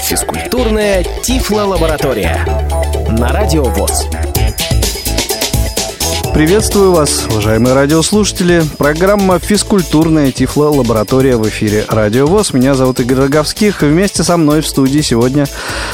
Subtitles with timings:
[0.00, 2.38] Физкультурная Тифло-лаборатория
[3.10, 4.08] на Радио ВОЗ.
[6.34, 8.64] Приветствую вас, уважаемые радиослушатели.
[8.76, 12.52] Программа «Физкультурная Тифло-лаборатория» в эфире «Радио ВОЗ».
[12.52, 13.82] Меня зовут Игорь Роговских.
[13.82, 15.46] Вместе со мной в студии сегодня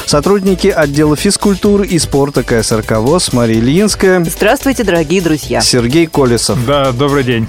[0.07, 4.25] сотрудники отдела физкультуры и спорта КСРК ВОЗ Мария Ильинская.
[4.25, 5.61] Здравствуйте, дорогие друзья.
[5.61, 6.57] Сергей Колесов.
[6.65, 7.47] Да, добрый день.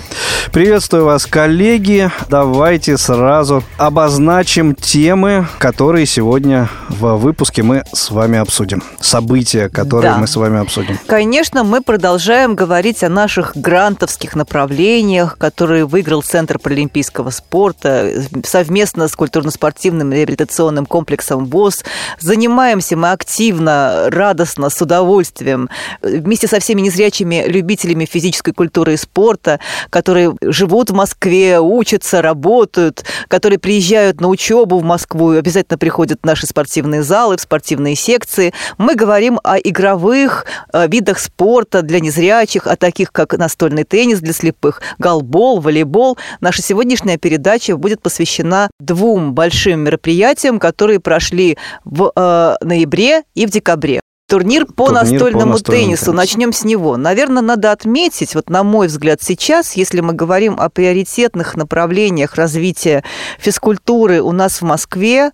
[0.53, 2.11] Приветствую вас, коллеги.
[2.29, 8.83] Давайте сразу обозначим темы, которые сегодня в выпуске мы с вами обсудим.
[9.01, 10.19] События, которые Да.
[10.19, 10.99] мы с вами обсудим.
[11.07, 19.15] Конечно, мы продолжаем говорить о наших грантовских направлениях, которые выиграл Центр паралимпийского спорта совместно с
[19.15, 21.85] культурно-спортивным реабилитационным комплексом ВОЗ.
[22.19, 25.71] Занимаемся мы активно, радостно, с удовольствием,
[26.03, 33.05] вместе со всеми незрячими любителями физической культуры и спорта, которые живут в Москве, учатся, работают,
[33.29, 37.95] которые приезжают на учебу в Москву и обязательно приходят в наши спортивные залы, в спортивные
[37.95, 38.53] секции.
[38.77, 44.33] Мы говорим о игровых э, видах спорта для незрячих, о таких как настольный теннис для
[44.33, 46.17] слепых, голбол, волейбол.
[46.41, 53.51] Наша сегодняшняя передача будет посвящена двум большим мероприятиям, которые прошли в э, ноябре и в
[53.51, 54.01] декабре.
[54.29, 56.07] Турнир по, Турнир по настольному, настольному теннису.
[56.07, 56.13] теннису.
[56.15, 56.97] Начнем с него.
[56.97, 63.05] Наверное, надо отметить, вот на мой взгляд, сейчас, если мы говорим о приоритетных направлениях развития
[63.39, 65.33] физкультуры у нас в Москве,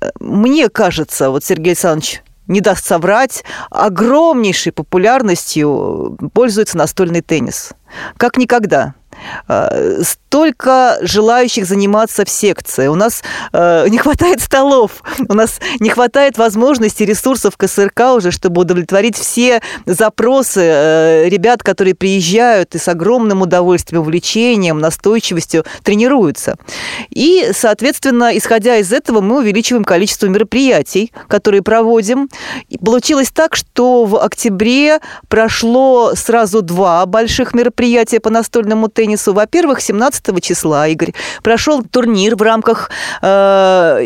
[0.00, 7.72] э, мне кажется, вот Сергей Александрович не даст соврать, огромнейшей популярностью пользуется настольный теннис.
[8.16, 8.94] Как никогда.
[9.48, 12.86] Э, Столько желающих заниматься в секции.
[12.86, 18.60] У нас э, не хватает столов, у нас не хватает возможностей, ресурсов КСРК уже, чтобы
[18.60, 26.54] удовлетворить все запросы э, ребят, которые приезжают и с огромным удовольствием, увлечением, настойчивостью тренируются.
[27.08, 32.28] И, соответственно, исходя из этого, мы увеличиваем количество мероприятий, которые проводим.
[32.68, 39.09] И получилось так, что в октябре прошло сразу два больших мероприятия по настольному теннису.
[39.16, 41.12] Во-первых, 17 числа, Игорь,
[41.42, 42.90] прошел турнир в рамках
[43.22, 43.26] э,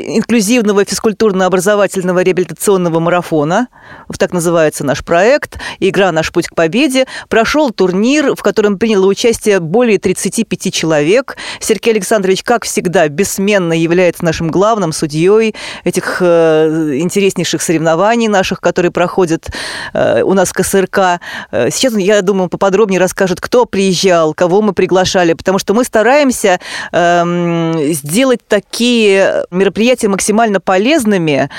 [0.06, 3.69] инклюзивного физкультурно-образовательного реабилитационного марафона.
[4.19, 5.59] Так называется наш проект.
[5.81, 7.06] Игра «Наш путь к победе».
[7.28, 11.36] Прошел турнир, в котором приняло участие более 35 человек.
[11.60, 15.54] Сергей Александрович, как всегда, бессменно является нашим главным судьей
[15.84, 19.48] этих э, интереснейших соревнований наших, которые проходят
[19.92, 21.21] э, у нас в КСРК.
[21.50, 26.60] Э, Сейчас, я думаю, поподробнее расскажет, кто приезжал, кого мы приглашали, потому что мы стараемся
[26.93, 31.50] эм, сделать такие мероприятия максимально полезными,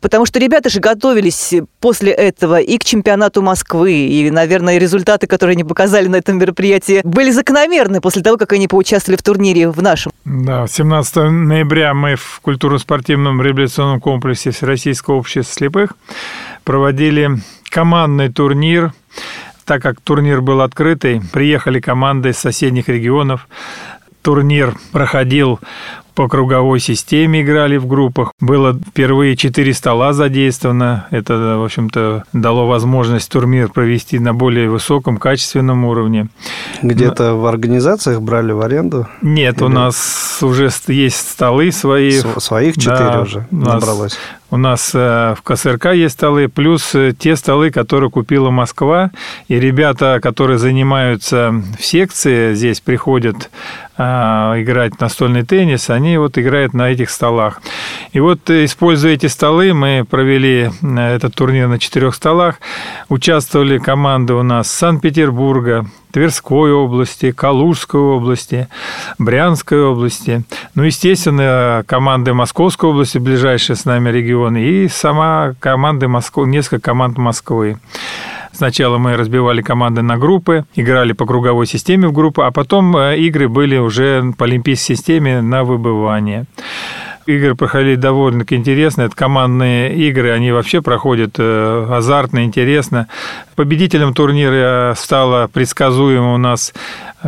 [0.00, 5.54] потому что ребята же готовились после этого и к чемпионату Москвы, и, наверное, результаты, которые
[5.54, 9.82] они показали на этом мероприятии, были закономерны после того, как они поучаствовали в турнире в
[9.82, 10.12] нашем.
[10.24, 15.94] Да, 17 ноября мы в культурно-спортивном реабилитационном комплексе Всероссийского общества слепых
[16.62, 17.30] проводили
[17.70, 18.92] командный турнир.
[19.64, 23.48] Так как турнир был открытый, приехали команды из соседних регионов.
[24.22, 25.58] Турнир проходил
[26.14, 28.32] по круговой системе играли в группах.
[28.40, 31.06] Было впервые четыре стола задействовано.
[31.10, 36.28] Это, в общем-то, дало возможность турнир провести на более высоком, качественном уровне.
[36.82, 39.08] Где-то в организациях брали в аренду?
[39.22, 42.12] Нет, у Или- нас уже ст- есть столы свои.
[42.20, 44.16] Св- Своих четыре Да, уже у набралось.
[44.50, 49.10] У нас э, в КСРК есть столы, плюс э, те столы, которые купила Москва.
[49.48, 53.50] И ребята, которые занимаются в секции, здесь приходят
[53.98, 57.60] э, играть настольный теннис, они вот играют на этих столах.
[58.12, 62.60] И вот, э, используя эти столы, мы провели э, этот турнир на четырех столах.
[63.08, 68.68] Участвовали команды у нас Санкт-Петербурга, Тверской области, Калужской области,
[69.18, 70.44] Брянской области.
[70.76, 77.18] Ну, естественно, команды Московской области, ближайшие с нами регионы, и сама команда Москвы, несколько команд
[77.18, 77.80] Москвы.
[78.52, 83.18] Сначала мы разбивали команды на группы, играли по круговой системе в группы, а потом э,
[83.18, 86.44] игры были уже по олимпийской системе на выбывание.
[87.26, 89.02] Игры проходили довольно-таки интересно.
[89.02, 93.08] Это командные игры, они вообще проходят э, азартно, интересно.
[93.56, 96.74] Победителем турнира стала предсказуемо у нас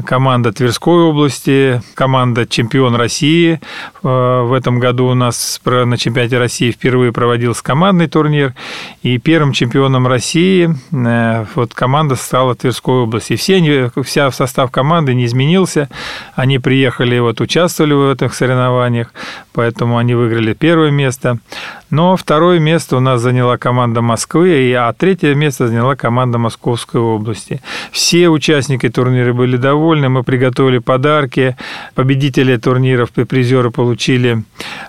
[0.04, 3.60] команда Тверской области, команда чемпион России.
[4.02, 8.54] Э, В этом году у нас на чемпионате России впервые проводился командный турнир.
[9.02, 13.37] И первым чемпионом России э, вот команда стала Тверской области.
[13.37, 15.88] Все, они- вся состав команды не изменился.
[16.34, 19.12] Они приехали, вот участвовали в этих соревнованиях,
[19.52, 21.38] поэтому они выиграли первое место.
[21.91, 27.62] Но второе место у нас заняла команда Москвы, а третье место заняла команда Московской области.
[27.93, 31.56] Все участники турнира были довольны, мы приготовили подарки.
[31.94, 34.43] Победители турниров призеры получили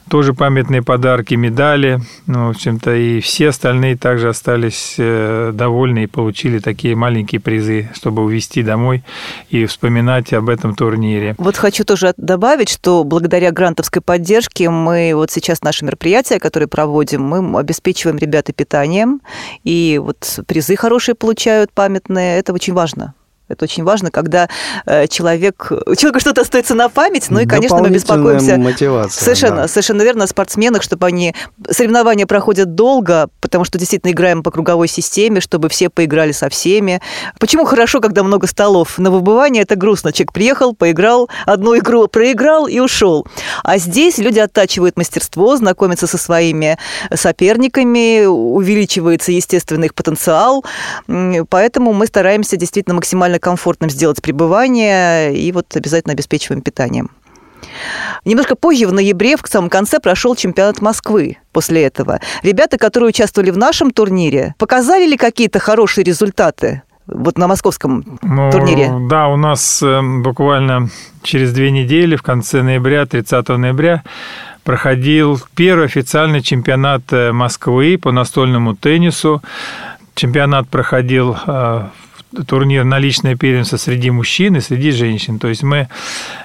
[0.09, 1.99] тоже памятные подарки, медали.
[2.25, 7.89] Ну, в общем-то, и все остальные также остались э, довольны и получили такие маленькие призы,
[7.93, 9.03] чтобы увезти домой
[9.49, 11.35] и вспоминать об этом турнире.
[11.37, 16.86] Вот хочу тоже добавить, что благодаря грантовской поддержке мы вот сейчас наше мероприятие, которое проводим,
[17.17, 19.21] мы обеспечиваем ребята питанием,
[19.63, 22.39] и вот призы хорошие получают, памятные.
[22.39, 23.13] Это очень важно.
[23.47, 24.49] Это очень важно, когда
[24.85, 28.57] э, человек, у человека что-то остается на память, ну и, конечно, мы беспокоимся.
[28.57, 29.23] мотивация.
[29.23, 29.67] Совершенно, да.
[29.67, 31.33] совершенно верно, о спортсменах, чтобы они...
[31.69, 37.01] Соревнования проходят долго, потому что действительно играем по круговой системе, чтобы все поиграли со всеми.
[37.39, 38.97] Почему хорошо, когда много столов?
[38.97, 40.11] На выбывание это грустно.
[40.11, 43.25] Человек приехал, поиграл, одну игру проиграл и ушел.
[43.63, 46.77] А здесь люди оттачивают мастерство, знакомятся со своими
[47.13, 50.65] соперниками, увеличивается, естественно, их потенциал.
[51.49, 57.09] Поэтому мы стараемся действительно максимально максимально комфортным сделать пребывание и вот обязательно обеспечиваем питанием.
[58.25, 62.19] Немножко позже, в ноябре, в самом конце, прошел чемпионат Москвы после этого.
[62.43, 66.81] Ребята, которые участвовали в нашем турнире, показали ли какие-то хорошие результаты?
[67.07, 68.91] Вот на московском ну, турнире.
[69.09, 70.89] Да, у нас э, буквально
[71.23, 74.03] через две недели, в конце ноября, 30 ноября,
[74.63, 79.41] проходил первый официальный чемпионат э, Москвы по настольному теннису.
[80.15, 81.87] Чемпионат проходил э,
[82.45, 85.39] турнир на личное первенство среди мужчин и среди женщин.
[85.39, 85.87] То есть мы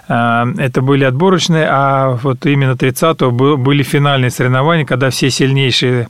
[0.08, 6.08] это были отборочные, а вот именно 30-го были финальные соревнования, когда все сильнейшие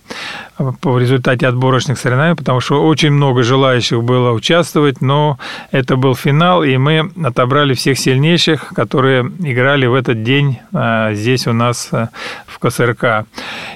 [0.58, 5.38] э, по результате отборочных соревнований, потому что очень много желающих было участвовать, но
[5.70, 11.46] это был финал, и мы отобрали всех сильнейших, которые играли в этот день э, здесь
[11.46, 13.26] у нас в КСРК.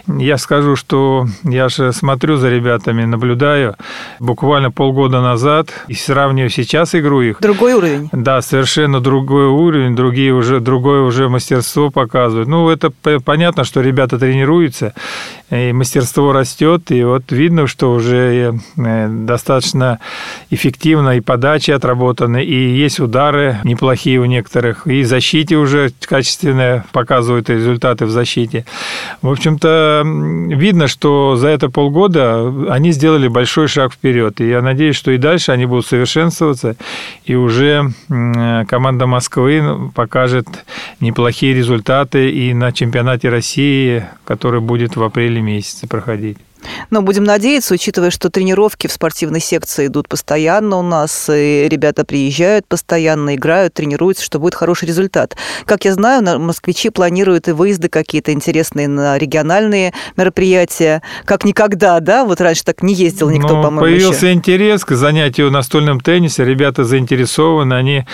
[0.07, 3.77] Я скажу, что я же смотрю за ребятами, наблюдаю
[4.21, 7.41] буквально полгода назад и сравниваю сейчас игру их.
[7.41, 8.09] Другой уровень.
[8.13, 12.49] Да, совершенно другой уровень, другие уже, другое уже мастерство показывают.
[12.49, 12.91] Ну, это
[13.25, 14.95] понятно, что ребята тренируются,
[15.51, 20.01] и мастерство растет, и вот видно, что уже э, достаточно
[20.51, 27.49] эффективно и подачи отработаны, и есть удары неплохие у некоторых, и защите уже качественно показывают
[27.49, 28.65] результаты в защите.
[29.23, 34.97] В общем-то, видно, что за это полгода они сделали большой шаг вперед, и я надеюсь,
[34.97, 36.77] что и дальше они будут совершенствоваться,
[37.25, 40.47] и уже команда Москвы ну, покажет
[41.01, 46.37] неплохие результаты и на чемпионате России, который будет в апреле месяце проходить.
[46.91, 52.05] Но будем надеяться, учитывая, что тренировки в спортивной секции идут постоянно у нас, и ребята
[52.05, 55.37] приезжают постоянно, играют, тренируются, что будет хороший результат.
[55.65, 62.25] Как я знаю, москвичи планируют и выезды какие-то интересные на региональные мероприятия, как никогда, да?
[62.25, 64.33] Вот раньше так не ездил никто, ну, по-моему, Появился еще.
[64.35, 68.07] интерес к занятию настольным теннисе, ребята заинтересованы, они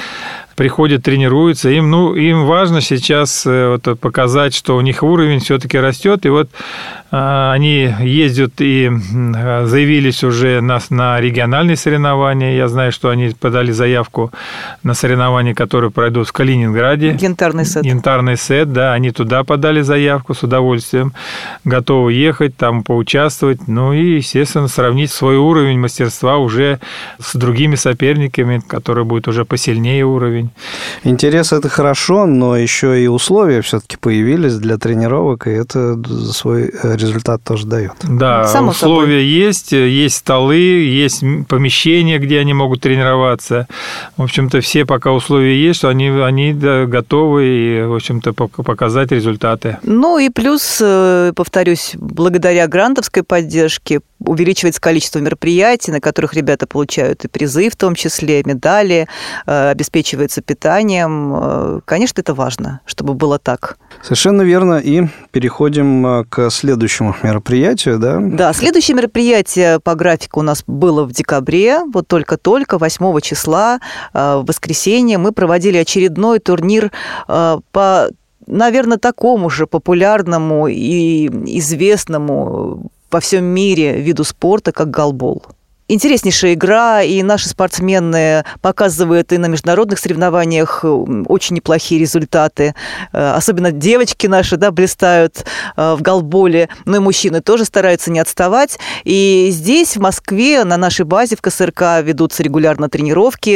[0.57, 1.71] приходят, тренируются.
[1.71, 6.27] Им, ну, им важно сейчас э, вот, показать, что у них уровень все-таки растет.
[6.27, 6.51] И вот
[7.15, 8.91] а, они ездят и
[9.65, 12.57] заявились уже на, на региональные соревнования.
[12.57, 14.33] Я знаю, что они подали заявку
[14.83, 17.19] на соревнования, которые пройдут в Калининграде.
[17.21, 17.85] Янтарный сет.
[17.85, 18.95] Янтарный сет, да.
[18.95, 21.13] Они туда подали заявку с удовольствием.
[21.65, 23.69] Готовы ехать, там поучаствовать.
[23.69, 26.81] Ну и, естественно, сравнить свой уровень мастерства уже
[27.19, 30.42] с другими соперниками, которые будут уже посильнее уровень.
[31.05, 36.01] Интерес это хорошо, но еще и условия все-таки появились для тренировок, и это
[36.33, 37.93] свой э, результат тоже дает.
[38.03, 39.25] Да, Само условия собой.
[39.25, 43.67] есть, есть столы, есть помещения, где они могут тренироваться.
[44.17, 49.79] В общем-то, все пока условия есть, что они, они готовы и, в общем-то, показать результаты.
[49.83, 57.25] Ну и плюс, э, повторюсь, благодаря грантовской поддержке увеличивается количество мероприятий, на которых ребята получают
[57.25, 59.09] и призы, в том числе медали,
[59.47, 59.71] э,
[60.33, 61.35] обеспечивается питанием.
[61.35, 63.77] Э, конечно, это важно, чтобы было так.
[64.03, 64.79] Совершенно верно.
[64.79, 68.19] И переходим э, к следующему мероприятию, да?
[68.21, 73.81] Да, следующее мероприятие по графику у нас было в декабре, вот только-только, 8 числа,
[74.13, 76.91] в воскресенье, мы проводили очередной турнир
[77.27, 78.09] по
[78.47, 85.45] наверное, такому же популярному и известному во всем мире виду спорта, как голбол.
[85.89, 90.89] Интереснейшая игра, и наши спортсмены показывают и на международных соревнованиях э,
[91.27, 92.75] очень неплохие результаты.
[93.13, 95.45] Э, особенно девочки наши да, блистают
[95.77, 98.79] э, в голболе, но и мужчины тоже стараются не отставать.
[99.05, 103.53] И здесь, в Москве, на нашей базе в КСРК ведутся регулярно тренировки,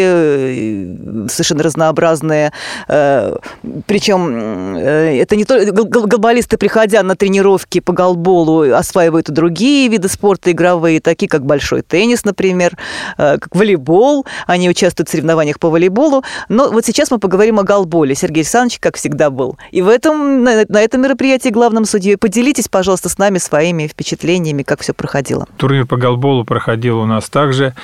[1.28, 2.52] совершенно разнообразные.
[2.86, 10.52] Причем это не только голболисты, приходя на тренировки по голболу, осваивают и другие виды спорта
[10.52, 12.76] игровые, такие как большой теннис, например,
[13.18, 14.26] э, как волейбол.
[14.46, 16.24] Они участвуют в соревнованиях по волейболу.
[16.48, 18.14] Но вот сейчас мы поговорим о голболе.
[18.14, 19.56] Сергей Александрович, как всегда, был.
[19.70, 22.16] И в этом, на, на этом мероприятии главным судьей.
[22.16, 25.46] Поделитесь, пожалуйста, с нами своими впечатлениями, как все проходило.
[25.56, 27.74] Турнир по голболу проходил у нас также.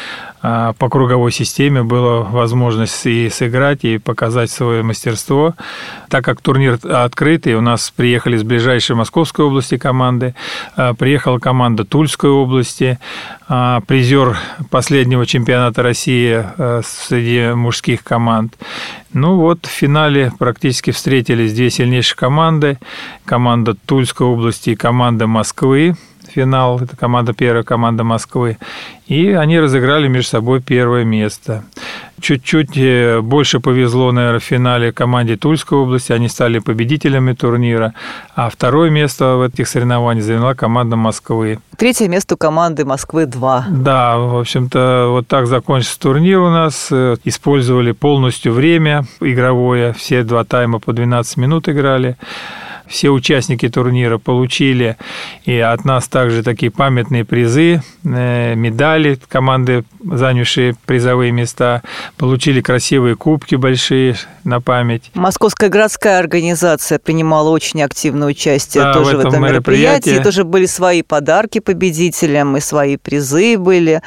[0.44, 5.54] А, по круговой системе была возможность и сыграть, и показать свое мастерство.
[6.08, 10.34] Так как турнир открытый, у нас приехали из ближайшей Московской области команды,
[10.76, 12.98] а, приехала команда Тульской области,
[13.48, 13.80] а,
[14.22, 14.36] призер
[14.70, 16.44] последнего чемпионата России
[16.84, 18.54] среди мужских команд.
[19.12, 22.78] Ну вот в финале практически встретились две сильнейшие команды.
[23.24, 25.96] Команда Тульской области и команда Москвы
[26.32, 28.58] финал, это команда первая команда Москвы,
[29.06, 31.64] и они разыграли между собой первое место.
[32.20, 37.94] Чуть-чуть э, больше повезло, наверное, в финале команде Тульской области, они стали победителями турнира,
[38.36, 41.58] а второе место в этих соревнованиях заняла команда Москвы.
[41.76, 43.62] Третье место у команды Москвы-2.
[43.70, 46.88] Да, в общем-то, вот так закончился турнир у нас.
[46.90, 52.16] Э, использовали полностью время игровое, все два тайма по 12 минут играли
[52.92, 54.96] все участники турнира получили
[55.44, 61.82] и от нас также такие памятные призы, э, медали, команды, занявшие призовые места,
[62.18, 65.10] получили красивые кубки большие на память.
[65.14, 70.10] Московская городская организация принимала очень активное участие да, тоже в этом, в этом мероприятии.
[70.10, 70.22] мероприятии.
[70.24, 74.02] Тоже были свои подарки победителям и свои призы были.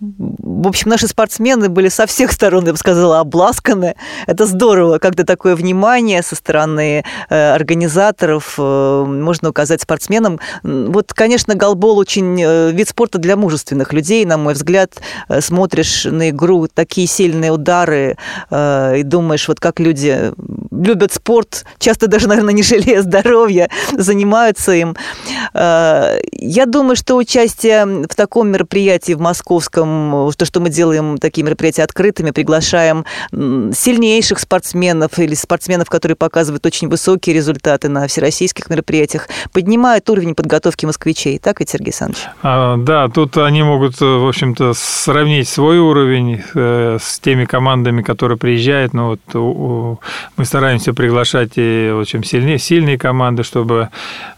[0.00, 3.94] В общем, наши спортсмены были со всех сторон, я бы сказала, обласканы.
[4.26, 10.40] Это здорово, когда такое внимание со стороны э, организаторов факторов э, можно указать спортсменам.
[10.62, 14.92] Вот, конечно, голбол очень э, вид спорта для мужественных людей, на мой взгляд.
[15.28, 18.16] Э, смотришь на игру, такие сильные удары,
[18.50, 20.32] и думаешь, вот как люди
[20.70, 24.96] любят спорт, часто даже, наверное, не жалея здоровья, занимаются им.
[25.54, 31.82] Я думаю, что участие в таком мероприятии в московском, то, что мы делаем такие мероприятия
[31.82, 40.08] открытыми, приглашаем сильнейших спортсменов или спортсменов, которые показывают очень высокие результаты на всероссийских мероприятиях, поднимает
[40.08, 41.38] уровень подготовки москвичей.
[41.38, 42.26] Так ведь, Сергей Александрович?
[42.42, 48.02] А, да, тут они могут, э, в общем-то, сравнить свой уровень э, с теми командами,
[48.02, 48.94] которые приезжают.
[48.94, 50.00] Ну, вот,
[50.36, 53.88] мы стараемся приглашать и очень сильнее, сильные команды, чтобы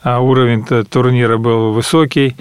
[0.02, 2.34] а, уровень турнира был высокий.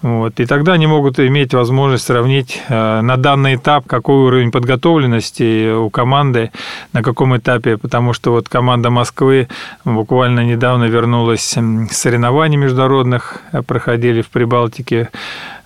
[0.00, 0.38] Вот.
[0.38, 5.90] И тогда они могут иметь возможность сравнить э, на данный этап, какой уровень подготовленности у
[5.90, 6.52] команды,
[6.92, 9.48] на каком этапе, потому что вот команда Москвы
[9.84, 15.08] буквально недавно вернулась с соревнований международных, э, проходили в Прибалтике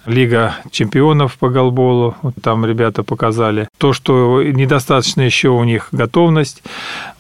[0.07, 2.17] Лига чемпионов по голболу.
[2.23, 6.63] Вот там ребята показали то, что недостаточно еще у них готовность,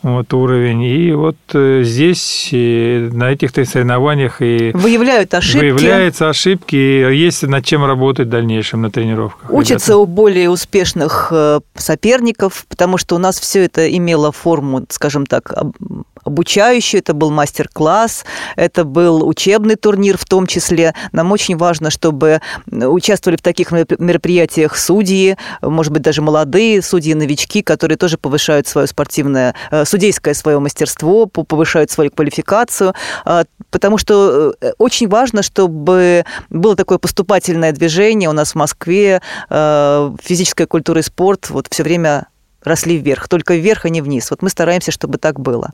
[0.02, 0.82] вот уровень.
[0.82, 5.70] И вот э, здесь и на этих соревнованиях и выявляют ошибки.
[5.70, 9.50] Выявляются ошибки, и есть над чем работать в дальнейшем на тренировках.
[9.50, 15.26] Учатся у более успешных э, соперников, потому что у нас все это имело форму, скажем
[15.26, 15.52] так,
[16.24, 18.24] обучающий, это был мастер-класс,
[18.56, 20.94] это был учебный турнир в том числе.
[21.12, 22.40] Нам очень важно, чтобы
[22.70, 29.54] участвовали в таких мероприятиях судьи, может быть, даже молодые судьи-новички, которые тоже повышают свое спортивное,
[29.70, 32.94] э, судейское свое мастерство, повышают свою квалификацию,
[33.26, 39.20] а, потому что э, очень важно, чтобы было такое поступательное движение у нас в Москве,
[39.50, 42.26] э, физическая культура и спорт вот все время
[42.64, 44.30] росли вверх, только вверх, а не вниз.
[44.30, 45.72] Вот мы стараемся, чтобы так было.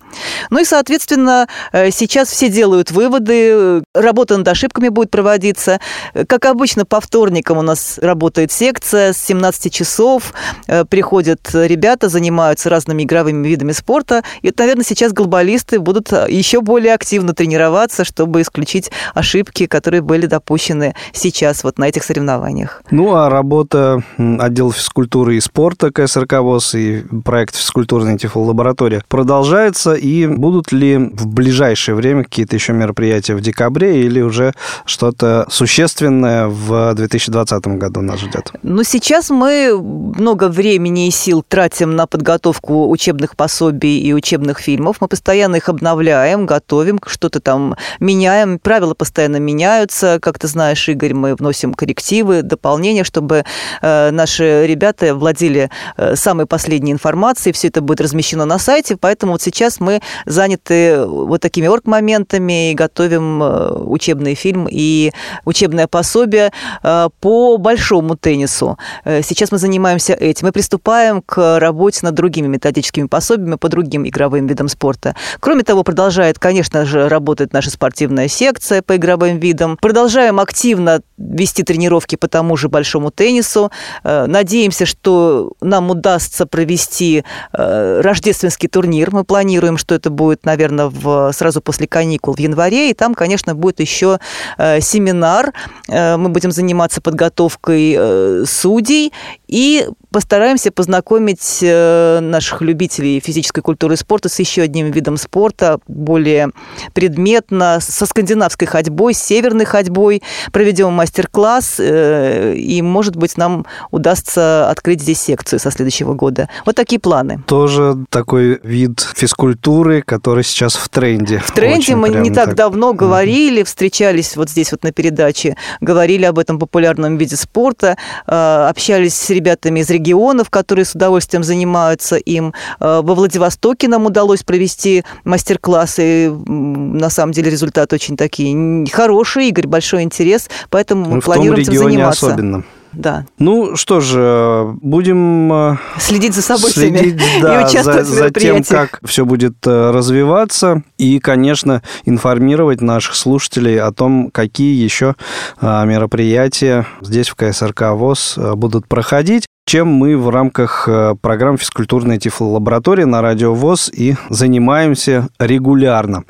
[0.50, 5.80] Ну и, соответственно, э, сейчас все делают выводы, работа над ошибками будет проводиться.
[6.26, 10.32] Как обычно, по вторникам у нас работает секция с 17 часов,
[10.66, 16.94] э, приходят ребята, занимаются разными игровыми видами спорта, и, наверное, сейчас голболисты будут еще более
[16.94, 22.82] активно тренироваться, чтобы исключить ошибки, которые были допущены сейчас вот на этих соревнованиях.
[22.90, 30.26] Ну, а работа отдела физкультуры и спорта КСРК ВОЗ и проект физкультурной тифлолаборатория продолжается, и
[30.26, 34.52] будут ли в ближайшее время какие-то еще мероприятия в декабре или уже
[34.84, 38.52] что-то существенное в 2020 году нас ждет?
[38.62, 44.96] Ну, сейчас мы много времени и сил тратим на подготовку учебных пособий и учебных фильмов.
[45.00, 48.58] Мы постоянно их обновляем, готовим, что-то там меняем.
[48.58, 50.18] Правила постоянно меняются.
[50.20, 53.44] Как ты знаешь, Игорь, мы вносим коррективы, дополнения, чтобы
[53.82, 57.52] э, наши ребята владели э, самой последней информацией.
[57.52, 58.96] Все это будет размещено на сайте.
[58.96, 65.12] Поэтому вот сейчас мы заняты вот такими орг-моментами и готовим э, учебный фильм и
[65.44, 68.78] учебное пособие э, по большому теннису.
[69.04, 70.46] Э, сейчас мы занимаемся этим.
[70.46, 75.14] Мы приступаем к работе над другими методическими пособиями по другим игровым видам спорта.
[75.40, 79.76] Кроме того, продолжает, конечно же, работать наша спортивная секция по игровым видам.
[79.80, 83.70] Продолжаем активно вести тренировки по тому же большому теннису.
[84.04, 87.22] Э, надеемся, что нам удастся провести
[87.52, 89.12] рождественский турнир.
[89.12, 92.90] Мы планируем, что это будет, наверное, в, сразу после каникул в январе.
[92.90, 94.18] И там, конечно, будет еще
[94.58, 95.52] семинар.
[95.86, 99.12] Мы будем заниматься подготовкой судей
[99.48, 105.80] и постараемся познакомить э, наших любителей физической культуры и спорта с еще одним видом спорта,
[105.86, 106.50] более
[106.94, 110.22] предметно, со скандинавской ходьбой, с северной ходьбой.
[110.52, 116.48] Проведем мастер-класс, э, и, может быть, нам удастся открыть здесь секцию со следующего года.
[116.64, 117.42] Вот такие планы.
[117.46, 121.38] Тоже такой вид физкультуры, который сейчас в тренде.
[121.38, 126.24] В тренде мы не так, так давно говорили, встречались вот здесь вот на передаче, говорили
[126.24, 132.16] об этом популярном виде спорта, э, общались с ребятами из регионов, которые с удовольствием занимаются
[132.16, 132.54] им.
[132.80, 136.30] Э, во Владивостоке нам удалось провести мастер-классы.
[136.30, 141.74] На самом деле результаты очень такие хорошие, Игорь, большой интерес, поэтому мы ну, планируем этим
[141.74, 142.26] заниматься.
[142.26, 143.26] особенно да.
[143.38, 148.30] Ну что же, будем э, следить за событиями следить, да, и участвовать за, в за
[148.30, 155.14] тем, как все будет э, развиваться, и, конечно, информировать наших слушателей о том, какие еще
[155.60, 163.04] мероприятия здесь в КСРК ВОЗ будут проходить чем мы в рамках э, программ физкультурной тифлолаборатории
[163.04, 166.24] на Радио ВОЗ и занимаемся регулярно.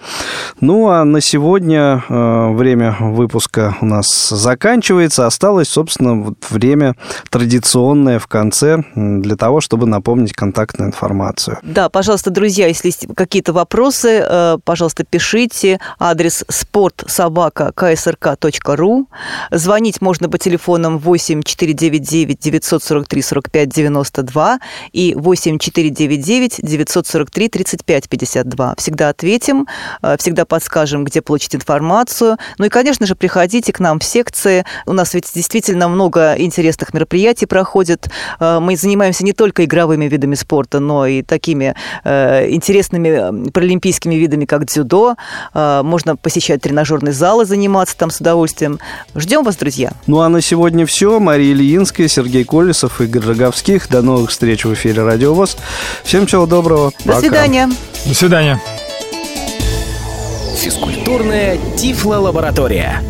[0.61, 5.27] Ну, а на сегодня э, время выпуска у нас заканчивается.
[5.27, 6.95] Осталось, собственно, вот время
[7.31, 11.59] традиционное в конце для того, чтобы напомнить контактную информацию.
[11.63, 15.79] Да, пожалуйста, друзья, если есть какие-то вопросы, э, пожалуйста, пишите.
[15.99, 19.09] Адрес спортсобака.ксрк.ру.
[19.51, 24.59] Звонить можно по телефонам 8 499 943 45 92
[24.93, 28.75] и 8 499 943 35 52.
[28.79, 29.67] Всегда ответим,
[30.03, 32.37] э, всегда подскажем, где получить информацию.
[32.59, 34.65] Ну и, конечно же, приходите к нам в секции.
[34.87, 38.09] У нас ведь действительно много интересных мероприятий проходит.
[38.39, 44.45] Э, мы занимаемся не только игровыми видами спорта, но и такими э, интересными паралимпийскими видами,
[44.45, 45.17] как дзюдо.
[45.55, 48.79] Можно посещать тренажерный зал и заниматься там с удовольствием.
[49.15, 49.93] Ждем вас, друзья.
[50.07, 51.19] Ну а на сегодня все.
[51.19, 53.89] Мария Ильинская, Сергей Колесов и Игорь Роговских.
[53.89, 55.57] До новых встреч в эфире Радио ВОЗ.
[56.05, 56.93] Всем всего доброго.
[57.05, 57.21] До Пока.
[57.21, 57.69] свидания.
[58.05, 58.61] До свидания.
[60.59, 63.01] Физкультурная Тифло-лаборатория.